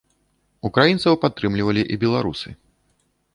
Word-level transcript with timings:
Украінцаў 0.69 1.17
падтрымлівалі 1.25 1.83
і 1.97 1.99
беларусы. 2.05 2.49